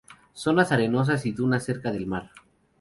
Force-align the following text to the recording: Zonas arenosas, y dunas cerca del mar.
Zonas 0.33 0.71
arenosas, 0.71 1.27
y 1.27 1.31
dunas 1.31 1.63
cerca 1.63 1.91
del 1.91 2.07
mar. 2.07 2.31